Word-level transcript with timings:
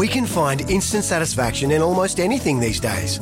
We 0.00 0.08
can 0.08 0.24
find 0.24 0.62
instant 0.70 1.04
satisfaction 1.04 1.72
in 1.72 1.82
almost 1.82 2.20
anything 2.20 2.58
these 2.58 2.80
days. 2.80 3.20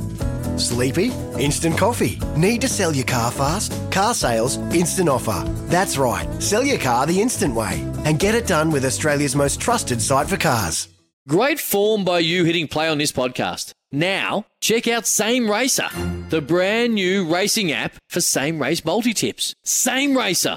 Sleepy? 0.56 1.10
Instant 1.36 1.76
coffee. 1.76 2.20
Need 2.36 2.60
to 2.60 2.68
sell 2.68 2.94
your 2.94 3.04
car 3.04 3.32
fast? 3.32 3.72
Car 3.90 4.14
sales, 4.14 4.58
instant 4.72 5.08
offer. 5.08 5.42
That's 5.66 5.98
right, 5.98 6.28
sell 6.40 6.62
your 6.62 6.78
car 6.78 7.04
the 7.04 7.20
instant 7.20 7.56
way 7.56 7.84
and 8.04 8.20
get 8.20 8.36
it 8.36 8.46
done 8.46 8.70
with 8.70 8.84
Australia's 8.84 9.34
most 9.34 9.60
trusted 9.60 10.00
site 10.00 10.28
for 10.28 10.36
cars. 10.36 10.86
Great 11.26 11.58
form 11.58 12.04
by 12.04 12.20
you 12.20 12.44
hitting 12.44 12.68
play 12.68 12.88
on 12.88 12.98
this 12.98 13.10
podcast. 13.10 13.72
Now, 13.90 14.44
check 14.60 14.86
out 14.86 15.04
Same 15.04 15.50
Racer, 15.50 15.88
the 16.28 16.40
brand 16.40 16.94
new 16.94 17.26
racing 17.26 17.72
app 17.72 17.96
for 18.08 18.20
same 18.20 18.62
race 18.62 18.84
multi 18.84 19.14
tips. 19.14 19.52
Same 19.64 20.16
Racer. 20.16 20.56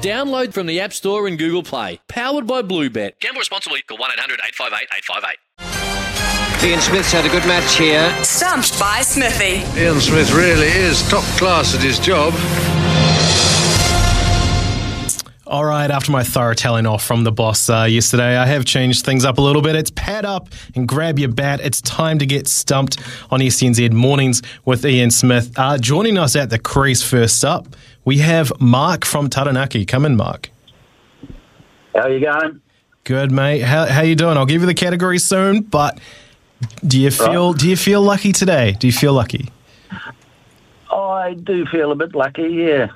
Download 0.00 0.54
from 0.54 0.66
the 0.66 0.80
App 0.80 0.94
Store 0.94 1.26
and 1.26 1.38
Google 1.38 1.62
Play. 1.62 2.00
Powered 2.08 2.46
by 2.46 2.62
Bluebet. 2.62 3.20
Gamble 3.20 3.40
responsibly. 3.40 3.82
Call 3.82 3.98
1 3.98 4.10
800 4.12 4.40
858 4.46 4.88
858. 4.96 6.70
Ian 6.70 6.80
Smith's 6.80 7.12
had 7.12 7.26
a 7.26 7.28
good 7.28 7.46
match 7.46 7.76
here. 7.76 8.10
Stumped 8.24 8.80
by 8.80 9.02
Smithy. 9.02 9.62
Ian 9.78 10.00
Smith 10.00 10.32
really 10.32 10.68
is 10.68 11.06
top 11.10 11.24
class 11.36 11.74
at 11.74 11.82
his 11.82 11.98
job. 11.98 12.32
All 15.46 15.64
right, 15.64 15.90
after 15.90 16.12
my 16.12 16.22
thorough 16.22 16.54
telling 16.54 16.86
off 16.86 17.04
from 17.04 17.24
the 17.24 17.32
boss 17.32 17.68
uh, 17.68 17.82
yesterday, 17.82 18.36
I 18.36 18.46
have 18.46 18.64
changed 18.64 19.04
things 19.04 19.24
up 19.24 19.36
a 19.36 19.40
little 19.40 19.62
bit. 19.62 19.74
It's 19.74 19.90
pad 19.90 20.24
up 20.24 20.48
and 20.76 20.86
grab 20.86 21.18
your 21.18 21.28
bat. 21.28 21.60
It's 21.60 21.80
time 21.80 22.20
to 22.20 22.26
get 22.26 22.46
stumped 22.46 22.98
on 23.30 23.40
SENZ 23.40 23.90
Mornings 23.92 24.42
with 24.64 24.86
Ian 24.86 25.10
Smith. 25.10 25.52
Uh, 25.58 25.76
joining 25.76 26.18
us 26.18 26.36
at 26.36 26.50
the 26.50 26.58
crease 26.58 27.02
first 27.02 27.44
up, 27.44 27.66
we 28.04 28.18
have 28.18 28.52
Mark 28.60 29.04
from 29.04 29.30
Taranaki. 29.30 29.84
Come 29.84 30.04
in, 30.04 30.16
Mark. 30.16 30.50
How 31.94 32.06
you 32.06 32.20
going? 32.20 32.60
Good, 33.04 33.32
mate. 33.32 33.60
How, 33.60 33.86
how 33.86 34.02
you 34.02 34.14
doing? 34.14 34.36
I'll 34.36 34.46
give 34.46 34.60
you 34.60 34.66
the 34.66 34.74
category 34.74 35.18
soon, 35.18 35.62
but 35.62 35.98
do 36.86 37.00
you 37.00 37.10
feel 37.10 37.52
do 37.52 37.68
you 37.68 37.76
feel 37.76 38.02
lucky 38.02 38.32
today? 38.32 38.72
Do 38.78 38.86
you 38.86 38.92
feel 38.92 39.14
lucky? 39.14 39.50
I 40.90 41.34
do 41.34 41.66
feel 41.66 41.92
a 41.92 41.94
bit 41.94 42.14
lucky, 42.14 42.48
yeah. 42.48 42.88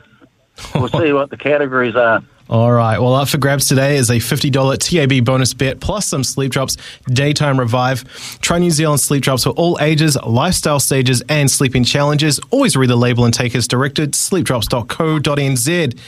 We'll 0.74 0.88
see 1.00 1.12
what 1.12 1.30
the 1.30 1.36
categories 1.36 1.96
are. 1.96 2.22
All 2.50 2.70
right. 2.70 2.98
Well, 2.98 3.14
up 3.14 3.28
for 3.28 3.38
grabs 3.38 3.68
today 3.68 3.96
is 3.96 4.10
a 4.10 4.16
$50 4.16 4.78
TAB 4.78 5.24
bonus 5.24 5.54
bet 5.54 5.80
plus 5.80 6.06
some 6.06 6.22
Sleep 6.22 6.52
Drops 6.52 6.76
Daytime 7.06 7.58
Revive. 7.58 8.04
Try 8.42 8.58
New 8.58 8.70
Zealand 8.70 9.00
Sleep 9.00 9.22
Drops 9.22 9.44
for 9.44 9.50
all 9.50 9.78
ages, 9.80 10.18
lifestyle 10.26 10.78
stages, 10.78 11.22
and 11.30 11.50
sleeping 11.50 11.84
challenges. 11.84 12.38
Always 12.50 12.76
read 12.76 12.90
the 12.90 12.96
label 12.96 13.24
and 13.24 13.32
take 13.32 13.54
as 13.54 13.66
directed. 13.66 14.12
Sleepdrops.co.nz. 14.12 15.98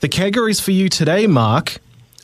The 0.00 0.08
categories 0.08 0.60
for 0.60 0.72
you 0.72 0.90
today, 0.90 1.26
Mark, 1.26 1.78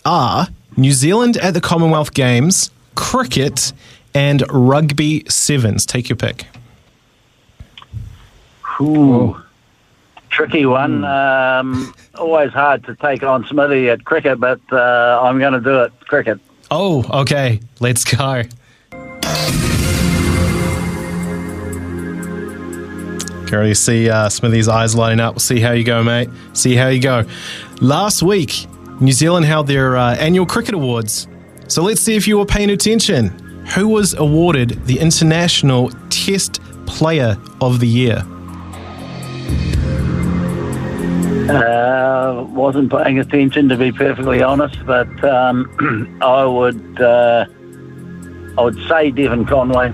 are 0.05 0.49
New 0.77 0.93
Zealand 0.93 1.39
at 1.39 1.55
the 1.55 1.61
Commonwealth 1.63 2.13
Games, 2.13 2.71
cricket, 2.95 3.73
and 4.15 4.45
rugby 4.51 5.25
sevens. 5.31 5.87
Take 5.87 6.11
your 6.11 6.17
pick. 6.17 6.47
Ooh. 8.79 9.41
Tricky 10.33 10.65
one. 10.65 11.05
Um, 11.05 11.95
always 12.15 12.53
hard 12.53 12.85
to 12.85 12.97
take 12.97 13.23
on 13.23 13.47
Smithy 13.47 13.91
at 13.91 14.05
cricket, 14.05 14.41
but 14.41 14.61
uh, 14.73 15.21
I'm 15.23 15.39
going 15.39 15.53
to 15.53 15.61
do 15.61 15.83
it. 15.83 15.93
Cricket. 16.07 16.41
Oh, 16.71 17.05
okay. 17.21 17.61
Let's 17.81 18.05
go. 18.05 18.43
Can 23.47 23.59
already 23.59 23.75
see 23.75 24.09
uh, 24.09 24.31
Smithy's 24.31 24.69
eyes 24.69 24.95
lighting 24.95 25.21
up. 25.21 25.35
We'll 25.35 25.41
see 25.41 25.61
how 25.61 25.73
you 25.73 25.85
go, 25.85 26.03
mate. 26.03 26.31
See 26.55 26.75
how 26.75 26.89
you 26.89 27.03
go. 27.03 27.25
Last 27.83 28.23
week, 28.23 28.67
New 29.03 29.13
Zealand 29.13 29.45
held 29.45 29.67
their 29.67 29.99
uh, 29.99 30.17
annual 30.17 30.47
cricket 30.47 30.75
awards. 30.75 31.29
So 31.69 31.83
let's 31.83 32.01
see 32.01 32.17
if 32.17 32.27
you 32.27 32.39
were 32.39 32.47
paying 32.47 32.71
attention. 32.71 33.29
Who 33.75 33.89
was 33.89 34.15
awarded 34.15 34.87
the 34.87 34.99
International 34.99 35.91
Test 36.09 36.63
Player 36.87 37.37
of 37.61 37.81
the 37.81 37.87
Year? 37.87 38.25
Uh, 41.49 42.45
wasn't 42.51 42.91
paying 42.91 43.19
attention 43.19 43.69
to 43.69 43.77
be 43.77 43.93
perfectly 43.93 44.43
honest, 44.43 44.85
but 44.87 45.09
um, 45.25 46.19
I 46.23 46.45
would 46.45 47.01
uh, 47.01 47.47
I 48.59 48.63
would 48.63 48.79
say 48.89 49.11
Devon 49.11 49.45
Conway. 49.45 49.93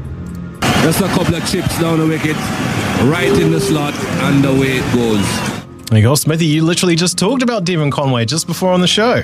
Just 0.83 1.01
a 1.01 1.09
couple 1.09 1.35
of 1.35 1.51
chips 1.51 1.79
down 1.81 1.99
the 1.99 2.07
wicket, 2.07 2.37
right 3.11 3.33
in 3.41 3.51
the 3.51 3.61
slot, 3.61 3.95
and 3.95 4.45
away 4.45 4.79
it 4.79 4.95
goes. 4.95 5.89
There 5.89 5.99
you 5.99 6.05
go, 6.05 6.15
Smithy. 6.15 6.47
You 6.47 6.65
literally 6.65 6.97
just 6.97 7.19
talked 7.19 7.43
about 7.43 7.65
Devon 7.65 7.91
Conway 7.91 8.25
just 8.25 8.47
before 8.47 8.73
on 8.73 8.81
the 8.81 8.87
show. 8.87 9.23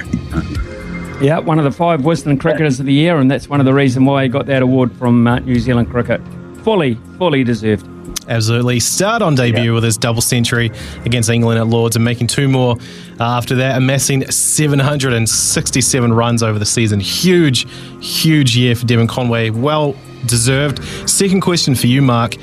Yeah, 1.20 1.38
one 1.38 1.58
of 1.58 1.64
the 1.64 1.70
five 1.70 2.00
Wisden 2.00 2.40
cricketers 2.40 2.80
of 2.80 2.86
the 2.86 2.92
year, 2.92 3.18
and 3.18 3.30
that's 3.30 3.48
one 3.48 3.60
of 3.60 3.66
the 3.66 3.74
reasons 3.74 4.06
why 4.06 4.24
he 4.24 4.28
got 4.28 4.46
that 4.46 4.62
award 4.62 4.92
from 4.92 5.26
uh, 5.26 5.38
New 5.40 5.58
Zealand 5.58 5.90
cricket. 5.90 6.20
Fully, 6.62 6.98
fully 7.18 7.44
deserved. 7.44 7.86
Absolutely. 8.28 8.80
Start 8.80 9.22
on 9.22 9.34
debut 9.34 9.74
with 9.74 9.84
his 9.84 9.98
double 9.98 10.22
century 10.22 10.70
against 11.04 11.28
England 11.28 11.58
at 11.58 11.66
Lords 11.66 11.96
and 11.96 12.04
making 12.04 12.28
two 12.28 12.48
more 12.48 12.76
after 13.20 13.56
that, 13.56 13.76
amassing 13.76 14.30
767 14.30 16.12
runs 16.12 16.42
over 16.42 16.58
the 16.58 16.66
season. 16.66 17.00
Huge, 17.00 17.66
huge 18.00 18.56
year 18.56 18.74
for 18.74 18.86
Devon 18.86 19.06
Conway. 19.06 19.50
Well 19.50 19.94
deserved. 20.26 20.82
Second 21.08 21.42
question 21.42 21.74
for 21.74 21.86
you, 21.86 22.00
Mark. 22.02 22.34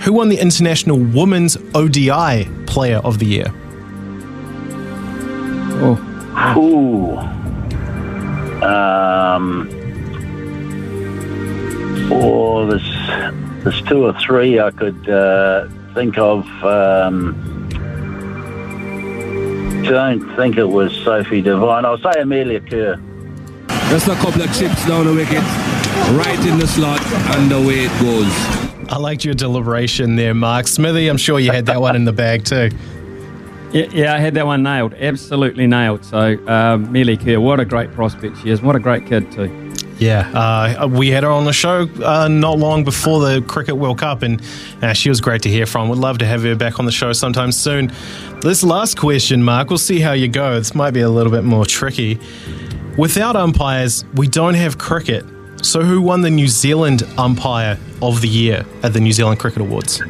Who 0.00 0.12
won 0.12 0.28
the 0.28 0.38
International 0.38 0.98
Women's 0.98 1.56
ODI 1.74 2.48
Player 2.66 2.98
of 2.98 3.18
the 3.18 3.26
Year? 3.26 3.52
Oh. 5.82 5.98
Ooh. 6.56 7.18
Um. 8.64 9.68
Or 12.10 12.66
there's 12.66 13.49
there's 13.62 13.82
two 13.82 14.06
or 14.06 14.18
three 14.20 14.58
I 14.58 14.70
could 14.70 15.08
uh, 15.08 15.68
think 15.94 16.18
of. 16.18 16.46
Um, 16.64 17.68
don't 19.84 20.36
think 20.36 20.56
it 20.56 20.68
was 20.68 20.92
Sophie 21.04 21.42
Devine. 21.42 21.84
I'll 21.84 21.98
say 21.98 22.20
Amelia 22.20 22.60
Kerr. 22.60 23.00
Just 23.88 24.08
a 24.08 24.14
couple 24.16 24.42
of 24.42 24.54
chips 24.56 24.86
down 24.86 25.06
the 25.06 25.14
wicket, 25.14 25.42
right 26.16 26.46
in 26.46 26.58
the 26.58 26.66
slot, 26.66 27.00
and 27.36 27.50
away 27.50 27.86
it 27.86 28.00
goes. 28.00 28.32
I 28.88 28.98
liked 28.98 29.24
your 29.24 29.34
deliberation 29.34 30.16
there, 30.16 30.34
Mark. 30.34 30.66
Smithy, 30.68 31.08
I'm 31.08 31.16
sure 31.16 31.38
you 31.38 31.50
had 31.50 31.66
that 31.66 31.80
one 31.80 31.96
in 31.96 32.04
the 32.04 32.12
bag 32.12 32.44
too. 32.44 32.70
Yeah, 33.72 33.86
yeah, 33.92 34.14
I 34.14 34.18
had 34.18 34.34
that 34.34 34.46
one 34.46 34.64
nailed. 34.64 34.94
Absolutely 34.94 35.66
nailed. 35.68 36.04
So, 36.04 36.38
um, 36.48 36.90
Melie 36.90 37.16
Kerr, 37.16 37.38
what 37.38 37.60
a 37.60 37.64
great 37.64 37.92
prospect 37.92 38.38
she 38.38 38.50
is. 38.50 38.60
What 38.60 38.74
a 38.74 38.80
great 38.80 39.06
kid, 39.06 39.30
too. 39.30 39.69
Yeah, 40.00 40.30
uh, 40.30 40.88
we 40.88 41.10
had 41.10 41.24
her 41.24 41.30
on 41.30 41.44
the 41.44 41.52
show 41.52 41.86
uh, 42.02 42.26
not 42.26 42.58
long 42.58 42.84
before 42.84 43.20
the 43.20 43.42
Cricket 43.42 43.76
World 43.76 43.98
Cup, 43.98 44.22
and 44.22 44.40
uh, 44.80 44.94
she 44.94 45.10
was 45.10 45.20
great 45.20 45.42
to 45.42 45.50
hear 45.50 45.66
from. 45.66 45.90
Would 45.90 45.98
love 45.98 46.16
to 46.18 46.26
have 46.26 46.42
her 46.42 46.56
back 46.56 46.78
on 46.78 46.86
the 46.86 46.92
show 46.92 47.12
sometime 47.12 47.52
soon. 47.52 47.92
This 48.40 48.62
last 48.62 48.98
question, 48.98 49.42
Mark, 49.42 49.68
we'll 49.68 49.76
see 49.76 50.00
how 50.00 50.12
you 50.12 50.26
go. 50.26 50.54
This 50.54 50.74
might 50.74 50.92
be 50.92 51.00
a 51.00 51.10
little 51.10 51.30
bit 51.30 51.44
more 51.44 51.66
tricky. 51.66 52.18
Without 52.96 53.36
umpires, 53.36 54.06
we 54.14 54.26
don't 54.26 54.54
have 54.54 54.78
cricket. 54.78 55.22
So, 55.60 55.82
who 55.82 56.00
won 56.00 56.22
the 56.22 56.30
New 56.30 56.48
Zealand 56.48 57.02
Umpire 57.18 57.78
of 58.00 58.22
the 58.22 58.28
Year 58.28 58.64
at 58.82 58.94
the 58.94 59.00
New 59.00 59.12
Zealand 59.12 59.38
Cricket 59.38 59.60
Awards? 59.60 60.00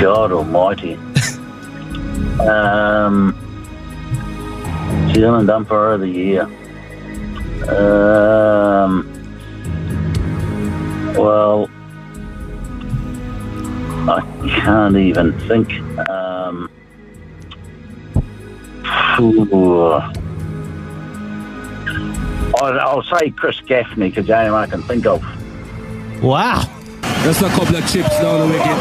God 0.00 0.32
Almighty. 0.32 0.94
um, 2.40 3.38
New 5.08 5.14
Zealand 5.14 5.50
Umpire 5.50 5.92
of 5.92 6.00
the 6.00 6.08
Year. 6.08 6.48
Um, 7.62 9.10
well, 11.16 11.68
I 14.08 14.20
can't 14.60 14.96
even 14.96 15.38
think. 15.40 15.72
Um, 16.08 16.70
phew. 19.16 20.00
I'll, 22.56 22.80
I'll 22.80 23.02
say 23.02 23.30
Chris 23.30 23.60
Gaffney 23.60 24.10
because 24.10 24.26
the 24.26 24.36
only 24.38 24.50
one 24.50 24.62
I 24.62 24.66
can 24.66 24.82
think 24.82 25.06
of. 25.06 25.22
Wow. 26.22 26.70
Just 27.22 27.40
a 27.42 27.48
couple 27.48 27.76
of 27.76 27.90
chips 27.90 28.20
down 28.20 28.40
the 28.40 28.46
wicket, 28.46 28.76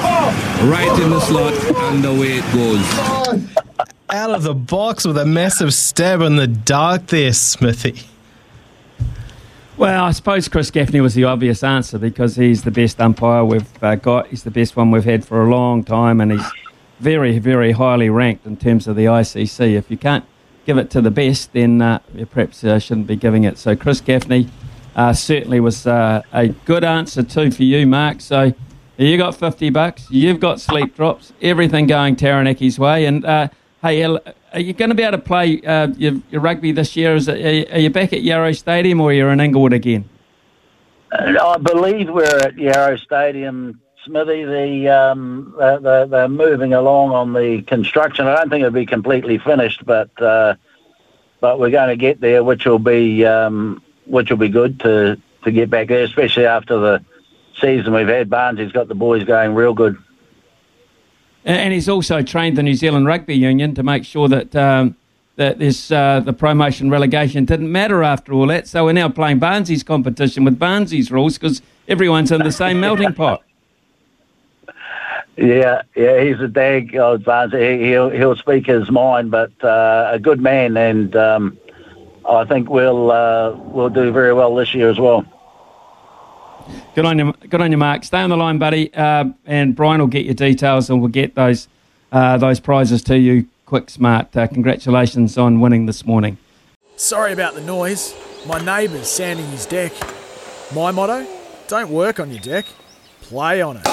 right 0.69 0.99
in 1.01 1.09
the 1.09 1.19
slot, 1.21 1.53
and 1.93 2.03
away 2.03 2.39
it 2.39 2.53
goes. 2.53 3.47
Out 4.09 4.31
of 4.31 4.43
the 4.43 4.53
box 4.53 5.05
with 5.05 5.17
a 5.17 5.25
massive 5.25 5.73
stab 5.73 6.19
in 6.21 6.35
the 6.35 6.47
dark 6.47 7.07
there, 7.07 7.31
Smithy. 7.31 8.01
Well, 9.75 10.05
I 10.05 10.11
suppose 10.11 10.47
Chris 10.47 10.69
Gaffney 10.69 11.01
was 11.01 11.15
the 11.15 11.23
obvious 11.23 11.63
answer 11.63 11.97
because 11.97 12.35
he's 12.35 12.63
the 12.63 12.69
best 12.69 13.01
umpire 13.01 13.43
we've 13.43 13.83
uh, 13.83 13.95
got. 13.95 14.27
He's 14.27 14.43
the 14.43 14.51
best 14.51 14.75
one 14.75 14.91
we've 14.91 15.03
had 15.03 15.25
for 15.25 15.43
a 15.43 15.49
long 15.49 15.83
time, 15.83 16.21
and 16.21 16.31
he's 16.31 16.45
very, 16.99 17.39
very 17.39 17.71
highly 17.71 18.07
ranked 18.11 18.45
in 18.45 18.55
terms 18.55 18.87
of 18.87 18.95
the 18.95 19.05
ICC. 19.05 19.73
If 19.73 19.89
you 19.89 19.97
can't 19.97 20.25
give 20.67 20.77
it 20.77 20.91
to 20.91 21.01
the 21.01 21.09
best, 21.09 21.53
then 21.53 21.81
uh, 21.81 21.99
you 22.13 22.27
perhaps 22.27 22.63
uh, 22.63 22.77
shouldn't 22.77 23.07
be 23.07 23.15
giving 23.15 23.45
it. 23.45 23.57
So 23.57 23.75
Chris 23.75 23.99
Gaffney 23.99 24.47
uh, 24.95 25.11
certainly 25.13 25.59
was 25.59 25.87
uh, 25.87 26.21
a 26.31 26.49
good 26.49 26.83
answer 26.83 27.23
too 27.23 27.49
for 27.49 27.63
you, 27.63 27.87
Mark. 27.87 28.21
So 28.21 28.53
you 28.97 29.17
got 29.17 29.33
fifty 29.33 29.71
bucks. 29.71 30.05
You've 30.11 30.39
got 30.39 30.61
sleep 30.61 30.95
drops. 30.95 31.33
Everything 31.41 31.87
going 31.87 32.15
Taranaki's 32.15 32.77
way, 32.77 33.05
and 33.05 33.25
uh, 33.25 33.47
hey, 33.81 34.03
are 34.53 34.59
you 34.59 34.73
going 34.73 34.89
to 34.89 34.95
be 34.95 35.03
able 35.03 35.17
to 35.17 35.23
play 35.23 35.61
uh, 35.61 35.87
your, 35.97 36.13
your, 36.29 36.41
rugby 36.41 36.71
this 36.71 36.95
year? 36.95 37.15
Is 37.15 37.27
it, 37.27 37.71
are 37.71 37.79
you 37.79 37.89
back 37.89 38.13
at 38.13 38.21
Yarrow 38.21 38.51
Stadium 38.51 39.01
or 39.01 39.11
you're 39.11 39.31
in 39.31 39.39
Inglewood 39.39 39.73
again? 39.73 40.07
I 41.11 41.57
believe 41.57 42.09
we're 42.09 42.23
at 42.23 42.57
Yarrow 42.57 42.97
Stadium, 42.97 43.81
Smithy. 44.05 44.45
The, 44.45 44.89
um, 44.89 45.55
they're, 45.57 46.05
they're, 46.05 46.27
moving 46.27 46.73
along 46.73 47.11
on 47.11 47.33
the 47.33 47.61
construction. 47.63 48.27
I 48.27 48.35
don't 48.35 48.49
think 48.49 48.61
it'll 48.61 48.71
be 48.71 48.85
completely 48.85 49.37
finished, 49.37 49.85
but 49.85 50.09
uh, 50.21 50.55
but 51.39 51.59
we're 51.59 51.69
going 51.69 51.89
to 51.89 51.95
get 51.95 52.21
there, 52.21 52.43
which 52.43 52.65
will 52.65 52.79
be 52.79 53.25
um, 53.25 53.83
which 54.05 54.29
will 54.29 54.37
be 54.37 54.49
good 54.49 54.79
to 54.81 55.19
to 55.43 55.51
get 55.51 55.69
back 55.69 55.87
there, 55.87 56.03
especially 56.03 56.45
after 56.45 56.79
the 56.79 57.05
season 57.59 57.93
we've 57.93 58.07
had. 58.07 58.29
Barnes, 58.29 58.59
has 58.59 58.71
got 58.71 58.87
the 58.87 58.95
boys 58.95 59.23
going 59.23 59.53
real 59.53 59.73
good. 59.73 59.97
And 61.45 61.73
he's 61.73 61.89
also 61.89 62.21
trained 62.21 62.57
the 62.57 62.63
New 62.63 62.75
Zealand 62.75 63.05
Rugby 63.05 63.35
Union 63.35 63.75
to 63.75 63.83
make 63.83 64.05
sure 64.05 64.29
that 64.29 64.55
um, 64.55 64.95
that 65.35 65.59
this 65.59 65.91
uh, 65.91 66.21
the 66.21 66.33
promotion 66.33 66.89
relegation 66.89 67.45
didn't 67.45 67.71
matter 67.71 68.03
after 68.03 68.33
all 68.33 68.47
that. 68.47 68.67
So 68.67 68.85
we're 68.85 68.93
now 68.93 69.09
playing 69.09 69.39
Barnsey's 69.39 69.83
competition 69.83 70.45
with 70.45 70.57
Barnsey's 70.57 71.11
rules 71.11 71.37
because 71.37 71.61
everyone's 71.87 72.31
in 72.31 72.41
the 72.43 72.51
same 72.51 72.79
melting 72.79 73.13
pot. 73.15 73.43
Yeah, 75.35 75.81
yeah, 75.95 76.23
he's 76.23 76.39
a 76.39 76.47
dag 76.47 76.95
old 76.95 77.23
Barnsey. 77.23 77.83
He'll 77.87 78.09
he'll 78.09 78.35
speak 78.35 78.67
his 78.67 78.89
mind, 78.91 79.31
but 79.31 79.51
uh, 79.63 80.11
a 80.11 80.19
good 80.19 80.39
man, 80.39 80.77
and 80.77 81.15
um, 81.15 81.57
I 82.29 82.45
think 82.45 82.69
we'll 82.69 83.11
uh, 83.11 83.51
we'll 83.55 83.89
do 83.89 84.11
very 84.11 84.33
well 84.33 84.55
this 84.55 84.73
year 84.75 84.89
as 84.89 84.99
well. 84.99 85.25
Good 86.95 87.05
on 87.05 87.17
you, 87.17 87.33
good 87.49 87.59
on 87.59 87.71
you, 87.71 87.77
Mark. 87.77 88.03
Stay 88.03 88.19
on 88.19 88.29
the 88.29 88.37
line, 88.37 88.59
buddy, 88.59 88.93
uh, 88.93 89.25
and 89.47 89.75
Brian 89.75 89.99
will 89.99 90.07
get 90.07 90.25
your 90.25 90.35
details, 90.35 90.91
and 90.91 91.01
we'll 91.01 91.09
get 91.09 91.33
those 91.33 91.67
uh, 92.11 92.37
those 92.37 92.59
prizes 92.59 93.01
to 93.03 93.17
you 93.17 93.47
quick, 93.65 93.89
smart. 93.89 94.37
Uh, 94.37 94.45
congratulations 94.45 95.35
on 95.35 95.59
winning 95.59 95.87
this 95.87 96.05
morning. 96.05 96.37
Sorry 96.95 97.33
about 97.33 97.55
the 97.55 97.61
noise. 97.61 98.13
My 98.45 98.63
neighbour's 98.63 99.07
sanding 99.07 99.47
his 99.47 99.65
deck. 99.65 99.91
My 100.75 100.91
motto: 100.91 101.25
don't 101.67 101.89
work 101.89 102.19
on 102.19 102.29
your 102.29 102.41
deck, 102.41 102.67
play 103.21 103.59
on 103.59 103.77
it. 103.77 103.87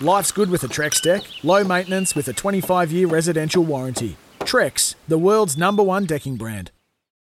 Life's 0.00 0.32
good 0.32 0.50
with 0.50 0.64
a 0.64 0.68
Trex 0.68 1.00
deck. 1.00 1.22
Low 1.44 1.62
maintenance 1.62 2.16
with 2.16 2.26
a 2.26 2.32
25-year 2.32 3.06
residential 3.06 3.62
warranty. 3.62 4.16
Trex, 4.40 4.96
the 5.06 5.18
world's 5.18 5.56
number 5.56 5.84
one 5.84 6.04
decking 6.04 6.36
brand. 6.36 6.72